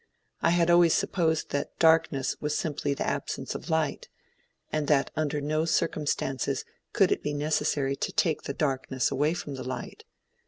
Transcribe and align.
I 0.41 0.49
had 0.49 0.71
always 0.71 0.95
supposed 0.95 1.51
that 1.51 1.77
darkness 1.77 2.35
was 2.41 2.57
simply 2.57 2.95
the 2.95 3.05
absence 3.05 3.53
of 3.53 3.69
light, 3.69 4.09
and 4.71 4.87
that 4.87 5.11
under 5.15 5.39
no 5.39 5.63
circumstances 5.65 6.65
could 6.91 7.11
it 7.11 7.21
be 7.21 7.35
necessary 7.35 7.95
to 7.95 8.11
take 8.11 8.41
the 8.41 8.53
darkness 8.55 9.11
away 9.11 9.35
from 9.35 9.53
the 9.53 9.63
light. 9.63 10.03